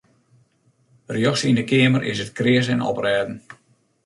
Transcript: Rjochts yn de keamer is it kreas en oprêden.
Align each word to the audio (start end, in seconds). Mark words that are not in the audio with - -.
Rjochts 1.15 1.43
yn 1.49 1.57
de 1.59 1.65
keamer 1.69 2.03
is 2.11 2.19
it 2.23 2.35
kreas 2.37 2.67
en 2.73 2.85
oprêden. 2.91 3.33